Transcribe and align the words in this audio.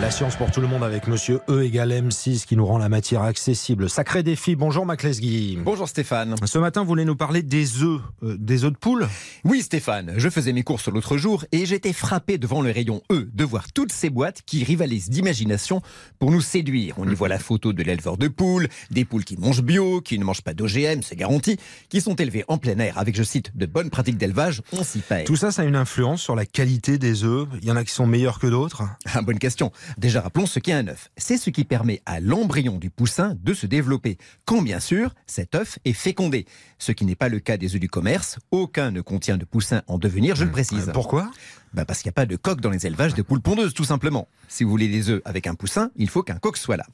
La 0.00 0.10
science 0.10 0.34
pour 0.34 0.50
tout 0.50 0.62
le 0.62 0.66
monde 0.66 0.82
avec 0.82 1.06
monsieur 1.08 1.40
E 1.50 1.62
égale 1.62 1.92
M6 1.92 2.46
qui 2.46 2.56
nous 2.56 2.64
rend 2.64 2.78
la 2.78 2.88
matière 2.88 3.20
accessible. 3.20 3.90
Sacré 3.90 4.22
défi. 4.22 4.56
Bonjour 4.56 4.86
Mac 4.86 5.02
Lesguy. 5.02 5.58
Bonjour 5.62 5.86
Stéphane. 5.86 6.36
Ce 6.46 6.56
matin, 6.56 6.80
vous 6.80 6.86
voulez 6.86 7.04
nous 7.04 7.16
parler 7.16 7.42
des 7.42 7.82
œufs, 7.82 8.00
euh, 8.22 8.34
des 8.38 8.64
œufs 8.64 8.72
de 8.72 8.78
poule? 8.78 9.06
Oui 9.44 9.60
Stéphane, 9.60 10.14
je 10.16 10.30
faisais 10.30 10.54
mes 10.54 10.62
courses 10.62 10.88
l'autre 10.88 11.18
jour 11.18 11.44
et 11.52 11.66
j'étais 11.66 11.92
frappé 11.92 12.38
devant 12.38 12.62
le 12.62 12.70
rayon 12.70 13.02
E 13.12 13.28
de 13.30 13.44
voir 13.44 13.70
toutes 13.74 13.92
ces 13.92 14.08
boîtes 14.08 14.40
qui 14.46 14.64
rivalisent 14.64 15.10
d'imagination 15.10 15.82
pour 16.18 16.30
nous 16.30 16.40
séduire. 16.40 16.94
On 16.96 17.06
y 17.06 17.14
voit 17.14 17.28
la 17.28 17.38
photo 17.38 17.74
de 17.74 17.82
l'éleveur 17.82 18.16
de 18.16 18.28
poules, 18.28 18.68
des 18.90 19.04
poules 19.04 19.24
qui 19.24 19.36
mangent 19.36 19.62
bio, 19.62 20.00
qui 20.00 20.18
ne 20.18 20.24
mangent 20.24 20.42
pas 20.42 20.54
d'OGM, 20.54 21.02
c'est 21.02 21.16
garanti, 21.16 21.58
qui 21.90 22.00
sont 22.00 22.14
élevées 22.14 22.46
en 22.48 22.56
plein 22.56 22.78
air 22.78 22.96
avec, 22.96 23.14
je 23.14 23.22
cite, 23.22 23.54
de 23.54 23.66
bonnes 23.66 23.90
pratiques 23.90 24.16
d'élevage, 24.16 24.62
on 24.72 24.82
s'y 24.82 25.00
perd. 25.00 25.26
Tout 25.26 25.36
ça, 25.36 25.50
ça 25.50 25.60
a 25.60 25.66
une 25.66 25.76
influence 25.76 26.22
sur 26.22 26.36
la 26.36 26.46
qualité 26.46 26.96
des 26.96 27.22
œufs? 27.24 27.46
Il 27.60 27.68
y 27.68 27.70
en 27.70 27.76
a 27.76 27.84
qui 27.84 27.92
sont 27.92 28.06
meilleurs 28.06 28.38
que 28.38 28.46
d'autres? 28.46 28.84
Ah, 29.12 29.20
bonne 29.20 29.38
question. 29.38 29.72
Déjà 29.98 30.20
rappelons 30.20 30.46
ce 30.46 30.58
qu'est 30.58 30.72
un 30.72 30.88
œuf. 30.88 31.10
C'est 31.16 31.36
ce 31.36 31.50
qui 31.50 31.64
permet 31.64 32.02
à 32.06 32.20
l'embryon 32.20 32.78
du 32.78 32.90
poussin 32.90 33.36
de 33.42 33.54
se 33.54 33.66
développer, 33.66 34.18
quand 34.44 34.62
bien 34.62 34.80
sûr 34.80 35.14
cet 35.26 35.54
œuf 35.54 35.78
est 35.84 35.92
fécondé. 35.92 36.46
Ce 36.78 36.92
qui 36.92 37.04
n'est 37.04 37.16
pas 37.16 37.28
le 37.28 37.40
cas 37.40 37.56
des 37.56 37.74
œufs 37.74 37.80
du 37.80 37.88
commerce. 37.88 38.38
Aucun 38.50 38.90
ne 38.90 39.00
contient 39.00 39.36
de 39.36 39.44
poussin 39.44 39.82
en 39.86 39.98
devenir, 39.98 40.36
je 40.36 40.44
le 40.44 40.50
précise. 40.50 40.88
Euh, 40.88 40.92
Pourquoi? 40.92 41.30
Bah 41.72 41.84
parce 41.84 42.00
qu'il 42.02 42.08
n'y 42.08 42.12
a 42.12 42.14
pas 42.14 42.26
de 42.26 42.36
coq 42.36 42.60
dans 42.60 42.70
les 42.70 42.86
élevages 42.86 43.14
de 43.14 43.22
poules 43.22 43.40
pondeuses, 43.40 43.74
tout 43.74 43.84
simplement. 43.84 44.28
Si 44.48 44.64
vous 44.64 44.70
voulez 44.70 44.88
des 44.88 45.08
œufs 45.08 45.22
avec 45.24 45.46
un 45.46 45.54
poussin, 45.54 45.90
il 45.96 46.08
faut 46.08 46.22
qu'un 46.22 46.38
coq 46.38 46.56
soit 46.56 46.76
là. 46.76 46.84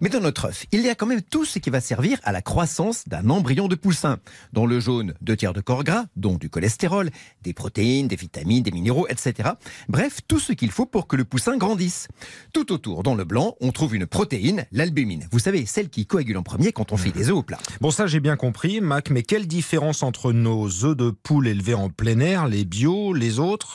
Mais 0.00 0.08
dans 0.08 0.20
notre 0.20 0.46
œuf, 0.46 0.66
il 0.72 0.80
y 0.80 0.88
a 0.88 0.96
quand 0.96 1.06
même 1.06 1.22
tout 1.22 1.44
ce 1.44 1.60
qui 1.60 1.70
va 1.70 1.80
servir 1.80 2.18
à 2.24 2.32
la 2.32 2.42
croissance 2.42 3.06
d'un 3.06 3.30
embryon 3.30 3.68
de 3.68 3.76
poussin. 3.76 4.18
Dans 4.52 4.66
le 4.66 4.80
jaune, 4.80 5.14
deux 5.20 5.36
tiers 5.36 5.52
de 5.52 5.60
corps 5.60 5.84
gras, 5.84 6.06
dont 6.16 6.34
du 6.34 6.50
cholestérol, 6.50 7.10
des 7.42 7.52
protéines, 7.52 8.08
des 8.08 8.16
vitamines, 8.16 8.62
des 8.64 8.72
minéraux, 8.72 9.06
etc. 9.08 9.50
Bref, 9.88 10.18
tout 10.26 10.40
ce 10.40 10.52
qu'il 10.52 10.72
faut 10.72 10.86
pour 10.86 11.06
que 11.06 11.14
le 11.14 11.24
poussin 11.24 11.56
grandisse. 11.56 12.08
Tout 12.52 12.72
autour, 12.72 13.04
dans 13.04 13.14
le 13.14 13.24
blanc, 13.24 13.54
on 13.60 13.70
trouve 13.70 13.94
une 13.94 14.06
protéine, 14.06 14.66
l'albumine. 14.72 15.28
Vous 15.30 15.38
savez, 15.38 15.64
celle 15.66 15.90
qui 15.90 16.06
coagule 16.06 16.38
en 16.38 16.42
premier 16.42 16.72
quand 16.72 16.90
on 16.90 16.96
fait 16.96 17.12
des 17.12 17.28
œufs 17.28 17.36
au 17.36 17.42
plat. 17.44 17.58
Bon, 17.80 17.92
ça 17.92 18.08
j'ai 18.08 18.20
bien 18.20 18.36
compris, 18.36 18.80
Mac, 18.80 19.10
mais 19.10 19.22
quelle 19.22 19.46
différence 19.46 20.02
entre 20.02 20.32
nos 20.32 20.84
œufs 20.84 20.96
de 20.96 21.10
poule 21.10 21.46
élevés 21.46 21.74
en 21.74 21.88
plein 21.88 22.18
air, 22.18 22.48
les 22.48 22.64
bio, 22.64 23.12
les 23.12 23.38
autres? 23.38 23.74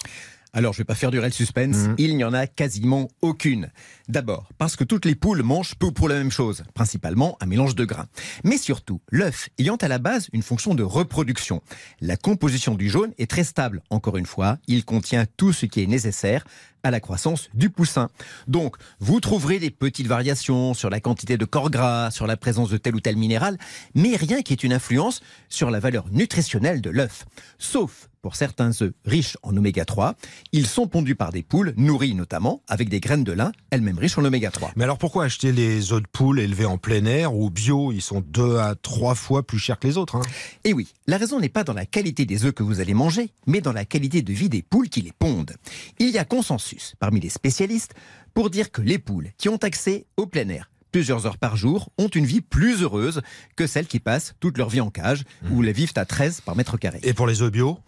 Alors, 0.55 0.73
je 0.73 0.77
vais 0.77 0.83
pas 0.85 0.93
faire 0.93 1.09
durer 1.09 1.25
le 1.25 1.31
suspense, 1.33 1.75
Mhm. 1.77 1.95
il 1.97 2.15
n'y 2.15 2.23
en 2.23 2.31
a 2.33 2.45
quasiment 2.45 3.07
aucune. 3.21 3.71
D'abord, 4.07 4.49
parce 4.59 4.75
que 4.75 4.83
toutes 4.83 5.05
les 5.05 5.15
poules 5.15 5.41
mangent 5.41 5.73
peu 5.75 5.91
pour 5.91 6.07
la 6.07 6.15
même 6.15 6.29
chose, 6.29 6.63
principalement 6.75 7.37
un 7.41 7.47
mélange 7.47 7.73
de 7.73 7.85
grains. 7.85 8.05
Mais 8.43 8.57
surtout, 8.59 9.01
l'œuf 9.09 9.49
ayant 9.57 9.77
à 9.77 9.87
la 9.87 9.97
base 9.97 10.27
une 10.31 10.43
fonction 10.43 10.75
de 10.75 10.83
reproduction. 10.83 11.61
La 12.01 12.17
composition 12.17 12.75
du 12.75 12.87
jaune 12.87 13.13
est 13.17 13.29
très 13.29 13.43
stable. 13.43 13.81
Encore 13.89 14.17
une 14.17 14.27
fois, 14.27 14.59
il 14.67 14.85
contient 14.85 15.25
tout 15.37 15.53
ce 15.53 15.65
qui 15.65 15.81
est 15.81 15.87
nécessaire 15.87 16.45
à 16.83 16.91
la 16.91 16.99
croissance 16.99 17.49
du 17.53 17.69
poussin. 17.69 18.09
Donc, 18.47 18.75
vous 18.99 19.19
trouverez 19.19 19.59
des 19.59 19.71
petites 19.71 20.07
variations 20.07 20.73
sur 20.73 20.89
la 20.89 20.99
quantité 20.99 21.37
de 21.37 21.45
corps 21.45 21.71
gras, 21.71 22.11
sur 22.11 22.27
la 22.27 22.37
présence 22.37 22.69
de 22.69 22.77
tel 22.77 22.95
ou 22.95 22.99
tel 22.99 23.15
minéral, 23.15 23.57
mais 23.95 24.15
rien 24.15 24.41
qui 24.41 24.53
ait 24.53 24.57
une 24.57 24.73
influence 24.73 25.21
sur 25.49 25.71
la 25.71 25.79
valeur 25.79 26.05
nutritionnelle 26.11 26.81
de 26.81 26.89
l'œuf. 26.89 27.25
Sauf 27.57 28.09
pour 28.21 28.37
certains 28.37 28.71
œufs 28.81 28.93
riches 29.03 29.35
en 29.43 29.55
oméga 29.57 29.83
3, 29.83 30.15
ils 30.53 30.65
sont 30.65 30.87
pondus 30.87 31.13
par 31.15 31.33
des 31.33 31.43
poules, 31.43 31.73
nourries 31.75 32.15
notamment, 32.15 32.61
avec 32.69 32.87
des 32.87 33.01
graines 33.01 33.25
de 33.25 33.33
lin, 33.33 33.51
elles-mêmes 33.69 33.97
riches 33.97 34.17
en 34.17 34.23
oméga 34.23 34.49
3. 34.49 34.71
Mais 34.77 34.85
alors 34.85 34.97
pourquoi 34.97 35.25
acheter 35.25 35.51
les 35.51 35.91
œufs 35.91 36.01
de 36.01 36.07
poule 36.07 36.39
élevés 36.39 36.63
en 36.63 36.77
plein 36.77 37.03
air 37.03 37.35
ou 37.35 37.49
bio 37.49 37.91
Ils 37.91 38.01
sont 38.01 38.23
deux 38.25 38.59
à 38.59 38.75
trois 38.75 39.13
fois 39.15 39.43
plus 39.45 39.59
chers 39.59 39.77
que 39.77 39.87
les 39.87 39.97
autres. 39.97 40.15
hein? 40.15 40.21
Et 40.63 40.71
oui, 40.71 40.87
la 41.05 41.17
raison 41.17 41.41
n'est 41.41 41.49
pas 41.49 41.65
dans 41.65 41.73
la 41.73 41.85
qualité 41.85 42.25
des 42.25 42.45
œufs 42.45 42.53
que 42.53 42.63
vous 42.63 42.79
allez 42.79 42.93
manger, 42.93 43.29
mais 43.45 43.59
dans 43.59 43.73
la 43.73 43.83
qualité 43.83 44.21
de 44.21 44.31
vie 44.31 44.47
des 44.47 44.61
poules 44.61 44.87
qui 44.87 45.01
les 45.01 45.11
pondent. 45.11 45.57
Il 45.99 46.07
y 46.09 46.17
a 46.17 46.23
consensus 46.23 46.72
parmi 46.99 47.19
les 47.19 47.29
spécialistes 47.29 47.93
pour 48.33 48.49
dire 48.49 48.71
que 48.71 48.81
les 48.81 48.99
poules 48.99 49.29
qui 49.37 49.49
ont 49.49 49.57
accès 49.57 50.05
au 50.17 50.25
plein 50.25 50.47
air 50.49 50.69
plusieurs 50.93 51.25
heures 51.25 51.39
par 51.39 51.57
jour 51.57 51.89
ont 51.97 52.07
une 52.07 52.25
vie 52.25 52.39
plus 52.39 52.83
heureuse 52.83 53.21
que 53.57 53.67
celles 53.67 53.87
qui 53.87 53.99
passent 53.99 54.35
toute 54.39 54.57
leur 54.57 54.69
vie 54.69 54.79
en 54.79 54.91
cage 54.91 55.23
ou 55.51 55.61
la 55.61 55.73
vivent 55.73 55.91
à 55.97 56.05
13 56.05 56.41
par 56.41 56.55
mètre 56.55 56.77
carré. 56.77 56.99
Et 57.03 57.13
pour 57.13 57.27
les 57.27 57.41
œufs 57.41 57.51
bio? 57.51 57.79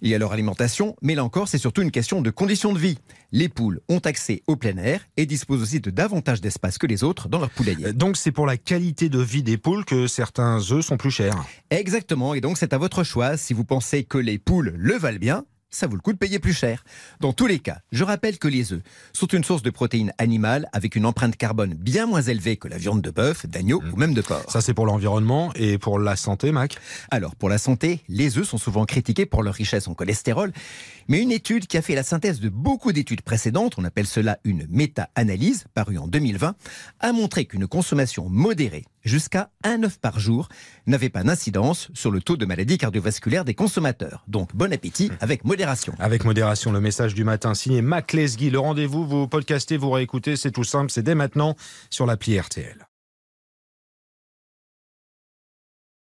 Il 0.00 0.10
y 0.10 0.14
a 0.14 0.18
leur 0.18 0.32
alimentation, 0.32 0.94
mais 1.02 1.14
là 1.14 1.24
encore, 1.24 1.48
c'est 1.48 1.58
surtout 1.58 1.82
une 1.82 1.90
question 1.90 2.20
de 2.20 2.30
conditions 2.30 2.72
de 2.72 2.78
vie. 2.78 2.98
Les 3.32 3.48
poules 3.48 3.80
ont 3.88 3.98
accès 3.98 4.42
au 4.46 4.56
plein 4.56 4.76
air 4.76 5.06
et 5.16 5.24
disposent 5.24 5.62
aussi 5.62 5.80
de 5.80 5.90
davantage 5.90 6.40
d'espace 6.40 6.78
que 6.78 6.86
les 6.86 7.04
autres 7.04 7.28
dans 7.28 7.38
leur 7.38 7.50
poulailler. 7.50 7.86
Euh, 7.86 7.92
Donc 7.92 8.16
c'est 8.16 8.32
pour 8.32 8.46
la 8.46 8.56
qualité 8.56 9.08
de 9.08 9.20
vie 9.20 9.42
des 9.42 9.56
poules 9.56 9.84
que 9.84 10.06
certains 10.06 10.58
œufs 10.72 10.84
sont 10.84 10.96
plus 10.96 11.10
chers. 11.10 11.36
Exactement, 11.70 12.34
et 12.34 12.40
donc 12.40 12.58
c'est 12.58 12.72
à 12.72 12.78
votre 12.78 13.04
choix. 13.04 13.36
Si 13.36 13.54
vous 13.54 13.64
pensez 13.64 14.04
que 14.04 14.18
les 14.18 14.38
poules 14.38 14.72
le 14.76 14.96
valent 14.96 15.18
bien, 15.18 15.44
ça 15.70 15.86
vaut 15.86 15.96
le 15.96 16.00
coup 16.00 16.12
de 16.12 16.18
payer 16.18 16.38
plus 16.38 16.52
cher. 16.52 16.84
Dans 17.20 17.32
tous 17.32 17.46
les 17.46 17.58
cas, 17.58 17.78
je 17.92 18.04
rappelle 18.04 18.38
que 18.38 18.48
les 18.48 18.72
œufs 18.72 18.82
sont 19.12 19.26
une 19.26 19.44
source 19.44 19.62
de 19.62 19.70
protéines 19.70 20.12
animales 20.18 20.68
avec 20.72 20.96
une 20.96 21.06
empreinte 21.06 21.36
carbone 21.36 21.74
bien 21.74 22.06
moins 22.06 22.22
élevée 22.22 22.56
que 22.56 22.68
la 22.68 22.78
viande 22.78 23.02
de 23.02 23.10
bœuf, 23.10 23.46
d'agneau 23.46 23.82
ou 23.92 23.96
même 23.96 24.14
de 24.14 24.22
porc. 24.22 24.50
Ça 24.50 24.60
c'est 24.60 24.74
pour 24.74 24.86
l'environnement 24.86 25.52
et 25.54 25.78
pour 25.78 25.98
la 25.98 26.16
santé, 26.16 26.52
Mac? 26.52 26.76
Alors, 27.10 27.36
pour 27.36 27.48
la 27.48 27.58
santé, 27.58 28.00
les 28.08 28.38
œufs 28.38 28.48
sont 28.48 28.58
souvent 28.58 28.84
critiqués 28.84 29.26
pour 29.26 29.42
leur 29.42 29.54
richesse 29.54 29.88
en 29.88 29.94
cholestérol, 29.94 30.52
mais 31.08 31.20
une 31.20 31.32
étude 31.32 31.66
qui 31.66 31.76
a 31.76 31.82
fait 31.82 31.94
la 31.94 32.02
synthèse 32.02 32.40
de 32.40 32.48
beaucoup 32.48 32.92
d'études 32.92 33.22
précédentes, 33.22 33.74
on 33.78 33.84
appelle 33.84 34.06
cela 34.06 34.38
une 34.44 34.66
méta-analyse, 34.70 35.66
parue 35.74 35.98
en 35.98 36.06
2020, 36.06 36.54
a 37.00 37.12
montré 37.12 37.44
qu'une 37.44 37.66
consommation 37.66 38.28
modérée, 38.28 38.84
jusqu'à 39.02 39.50
un 39.64 39.82
œuf 39.82 39.98
par 39.98 40.18
jour, 40.18 40.48
n'avait 40.86 41.08
pas 41.08 41.22
d'incidence 41.22 41.88
sur 41.94 42.10
le 42.10 42.20
taux 42.20 42.36
de 42.36 42.46
maladie 42.46 42.78
cardiovasculaire 42.78 43.44
des 43.44 43.54
consommateurs. 43.54 44.24
Donc, 44.28 44.54
bon 44.54 44.72
appétit 44.72 45.10
avec 45.20 45.44
modération. 45.44 45.94
Avec 45.98 46.24
modération, 46.24 46.72
le 46.72 46.80
message 46.80 47.14
du 47.14 47.24
matin 47.24 47.54
signé 47.54 47.82
Mac 47.82 48.12
Lesguy. 48.12 48.50
Le 48.50 48.58
rendez-vous, 48.58 49.06
vous 49.06 49.28
podcastez, 49.28 49.76
vous 49.76 49.90
réécoutez, 49.90 50.36
c'est 50.36 50.52
tout 50.52 50.64
simple, 50.64 50.90
c'est 50.90 51.02
dès 51.02 51.14
maintenant 51.14 51.56
sur 51.90 52.06
l'appli 52.06 52.38
RTL. 52.38 52.88